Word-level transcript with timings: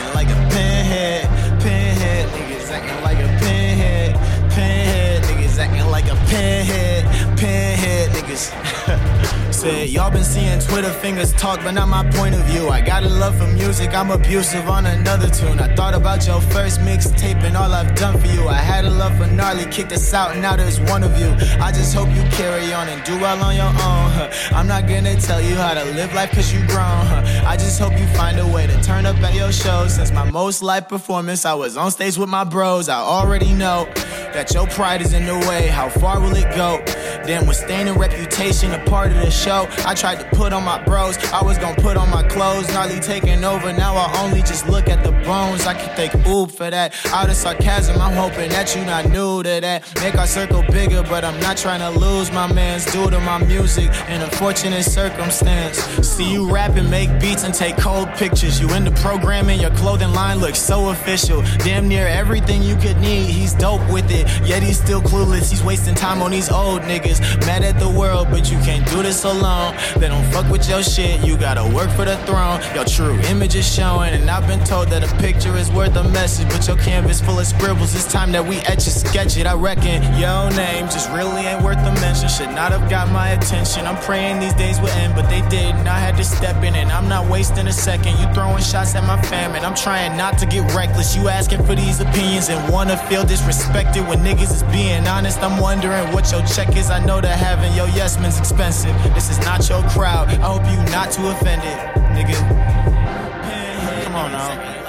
acting 0.00 0.14
like 0.14 0.28
a 0.28 0.50
pinhead, 0.50 1.60
pinhead. 1.60 2.28
Niggas 2.28 2.70
acting 2.70 3.02
like 3.02 3.18
a 3.18 3.28
pinhead, 3.44 4.14
pinhead. 4.50 5.22
Niggas 5.24 5.58
acting 5.58 5.86
like 5.90 6.06
a 6.06 6.16
pinhead, 6.26 7.38
pinhead. 7.38 8.10
Niggas. 8.10 9.50
Said 9.60 9.90
y'all 9.90 10.10
been 10.10 10.24
seeing 10.24 10.58
Twitter 10.60 10.88
fingers 10.88 11.34
talk, 11.34 11.60
but 11.62 11.72
not 11.72 11.86
my 11.88 12.08
point 12.12 12.34
of 12.34 12.40
view. 12.44 12.70
I 12.70 12.80
got 12.80 13.02
a 13.02 13.10
love 13.10 13.36
for 13.36 13.46
music, 13.46 13.92
I'm 13.94 14.10
abusive 14.10 14.70
on 14.70 14.86
another 14.86 15.28
tune. 15.28 15.58
I 15.58 15.74
thought 15.74 15.92
about 15.92 16.26
your 16.26 16.40
first 16.40 16.80
mixtape 16.80 17.42
and 17.42 17.54
all 17.54 17.70
I've 17.70 17.94
done 17.94 18.18
for 18.18 18.26
you. 18.28 18.48
I 18.48 18.54
had 18.54 18.86
a 18.86 18.90
love 18.90 19.14
for 19.18 19.26
gnarly, 19.26 19.66
kicked 19.66 19.92
us 19.92 20.14
out, 20.14 20.34
now 20.38 20.56
there's 20.56 20.80
one 20.80 21.02
of 21.02 21.18
you. 21.20 21.28
I 21.60 21.72
just 21.72 21.94
hope 21.94 22.08
you 22.08 22.22
carry 22.50 22.72
on 22.72 22.88
and 22.88 23.02
do 23.04 23.14
well 23.20 23.40
on 23.44 23.54
your 23.54 23.66
own. 23.66 24.06
Huh. 24.16 24.28
I'm 24.52 24.66
not 24.66 24.88
gonna 24.88 25.14
tell 25.20 25.40
you 25.40 25.54
how 25.54 25.74
to 25.74 25.84
live 25.84 26.12
life 26.14 26.32
cause 26.32 26.52
you 26.52 26.60
grown. 26.66 27.06
Huh. 27.06 27.22
I 27.46 27.56
just 27.56 27.78
hope 27.78 27.92
you 27.96 28.06
find 28.08 28.40
a 28.40 28.46
way 28.46 28.66
to 28.66 28.82
turn 28.82 29.06
up 29.06 29.16
at 29.18 29.34
your 29.34 29.52
show. 29.52 29.86
Since 29.86 30.10
my 30.10 30.28
most 30.28 30.60
live 30.60 30.88
performance, 30.88 31.44
I 31.44 31.54
was 31.54 31.76
on 31.76 31.92
stage 31.92 32.18
with 32.18 32.28
my 32.28 32.42
bros. 32.42 32.88
I 32.88 32.98
already 32.98 33.52
know 33.52 33.88
that 34.34 34.52
your 34.52 34.66
pride 34.66 35.00
is 35.00 35.12
in 35.12 35.26
the 35.26 35.38
way. 35.48 35.68
How 35.68 35.88
far 35.88 36.18
will 36.20 36.34
it 36.34 36.50
go? 36.56 36.82
Then 37.30 37.46
when 37.46 37.54
staining 37.54 37.94
reputation 37.94 38.72
a 38.72 38.84
part 38.86 39.12
of 39.12 39.18
the 39.18 39.30
show, 39.30 39.68
I 39.86 39.94
tried 39.94 40.18
to 40.18 40.24
put 40.36 40.52
on 40.52 40.64
my 40.64 40.82
bros. 40.82 41.16
I 41.32 41.44
was 41.44 41.58
gonna 41.58 41.80
put 41.80 41.96
on 41.96 42.10
my 42.10 42.24
clothes, 42.24 42.66
gnarly 42.74 42.98
taking 42.98 43.44
over. 43.44 43.72
Now 43.72 43.94
I 43.94 44.20
only 44.20 44.40
just 44.40 44.68
look 44.68 44.88
at 44.88 45.04
the 45.04 45.12
bones. 45.12 45.64
I 45.64 45.74
can 45.74 45.94
thank 45.94 46.10
oob 46.26 46.50
for 46.50 46.68
that. 46.68 46.92
Out 47.12 47.28
of 47.28 47.36
sarcasm, 47.36 48.02
I'm 48.02 48.14
hoping 48.14 48.50
that 48.50 48.74
you 48.74 48.84
not 48.84 49.08
new 49.10 49.44
to 49.44 49.60
that. 49.60 49.94
Make 50.02 50.16
our 50.16 50.26
circle 50.26 50.64
bigger, 50.72 51.04
but 51.04 51.24
I'm 51.24 51.38
not 51.38 51.56
trying 51.56 51.78
to 51.78 51.96
lose 52.00 52.32
my 52.32 52.52
man's 52.52 52.84
due 52.86 53.08
to 53.08 53.20
my 53.20 53.38
music. 53.38 53.90
In 54.08 54.22
a 54.22 54.30
fortunate 54.32 54.82
circumstance, 54.82 55.78
see 56.04 56.32
you 56.32 56.52
rap 56.52 56.74
and 56.74 56.90
make 56.90 57.10
beats 57.20 57.44
and 57.44 57.54
take 57.54 57.76
cold 57.76 58.08
pictures. 58.14 58.60
You 58.60 58.68
in 58.74 58.84
the 58.84 58.90
programming, 59.02 59.60
your 59.60 59.70
clothing 59.76 60.12
line 60.12 60.40
looks 60.40 60.60
so 60.60 60.88
official. 60.88 61.44
Damn 61.58 61.86
near 61.86 62.08
everything 62.08 62.60
you 62.60 62.74
could 62.74 62.96
need, 62.96 63.26
he's 63.30 63.54
dope 63.54 63.88
with 63.88 64.10
it. 64.10 64.26
Yet 64.44 64.64
he's 64.64 64.80
still 64.82 65.00
clueless, 65.00 65.48
he's 65.48 65.62
wasting 65.62 65.94
time 65.94 66.22
on 66.22 66.32
these 66.32 66.50
old 66.50 66.82
niggas. 66.82 67.19
Mad 67.46 67.62
at 67.62 67.78
the 67.78 67.88
world, 67.88 68.28
but 68.30 68.50
you 68.50 68.58
can't 68.58 68.86
do 68.88 69.02
this 69.02 69.24
alone. 69.24 69.74
They 69.96 70.08
don't 70.08 70.24
fuck 70.32 70.50
with 70.50 70.68
your 70.68 70.82
shit, 70.82 71.24
you 71.26 71.36
gotta 71.36 71.64
work 71.74 71.90
for 71.90 72.04
the 72.04 72.16
throne. 72.26 72.60
Your 72.74 72.84
true 72.84 73.18
image 73.30 73.54
is 73.54 73.66
showing, 73.66 74.14
and 74.14 74.30
I've 74.30 74.46
been 74.46 74.64
told 74.64 74.88
that 74.88 75.02
a 75.04 75.16
picture 75.16 75.56
is 75.56 75.70
worth 75.70 75.96
a 75.96 76.04
message. 76.04 76.48
But 76.48 76.66
your 76.66 76.76
canvas 76.76 77.20
full 77.20 77.38
of 77.38 77.46
scribbles, 77.46 77.94
it's 77.94 78.10
time 78.10 78.32
that 78.32 78.44
we 78.44 78.56
etch 78.60 78.86
and 78.86 78.96
sketch 79.04 79.36
it. 79.36 79.46
I 79.46 79.54
reckon 79.54 80.02
your 80.18 80.50
name 80.56 80.86
just 80.86 81.10
really 81.10 81.42
ain't 81.42 81.62
worth 81.62 81.78
a 81.78 81.92
mention. 82.00 82.28
Should 82.28 82.50
not 82.50 82.72
have 82.72 82.88
got 82.88 83.10
my 83.10 83.30
attention. 83.30 83.86
I'm 83.86 84.00
praying 84.02 84.40
these 84.40 84.54
days 84.54 84.80
would 84.80 84.90
end, 84.90 85.14
but 85.14 85.28
they 85.28 85.42
didn't. 85.48 85.86
I 85.86 85.98
had 85.98 86.16
to 86.16 86.24
step 86.24 86.62
in, 86.62 86.74
and 86.74 86.90
I'm 86.90 87.08
not 87.08 87.28
wasting 87.28 87.66
a 87.66 87.72
second. 87.72 88.18
You 88.18 88.32
throwing 88.34 88.62
shots 88.62 88.94
at 88.94 89.04
my 89.04 89.20
family. 89.22 89.60
I'm 89.60 89.74
trying 89.74 90.16
not 90.16 90.38
to 90.38 90.46
get 90.46 90.62
reckless. 90.74 91.16
You 91.16 91.28
asking 91.28 91.64
for 91.64 91.74
these 91.74 92.00
opinions 92.00 92.48
and 92.48 92.72
wanna 92.72 92.96
feel 93.08 93.24
disrespected 93.24 94.06
when 94.08 94.18
niggas 94.20 94.52
is 94.52 94.62
being 94.64 95.06
honest. 95.06 95.42
I'm 95.42 95.60
wondering 95.60 96.12
what 96.12 96.30
your 96.30 96.42
check 96.46 96.76
is. 96.76 96.90
I 96.90 97.04
know 97.04 97.09
that 97.18 97.38
having 97.38 97.72
your 97.74 97.88
yes 97.88 98.20
men's 98.20 98.38
expensive. 98.38 98.94
This 99.14 99.30
is 99.30 99.38
not 99.38 99.66
your 99.68 99.82
crowd. 99.88 100.28
I 100.28 100.34
hope 100.34 100.62
you 100.70 100.76
not 100.92 101.10
too 101.10 101.26
offended, 101.28 101.76
nigga. 102.14 102.36
Come 104.04 104.14
on 104.14 104.30
now. 104.32 104.48
Like. 104.48 104.80